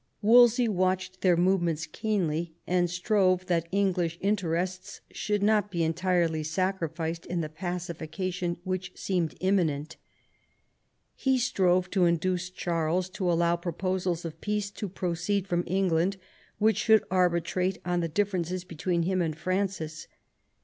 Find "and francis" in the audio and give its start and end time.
19.21-20.07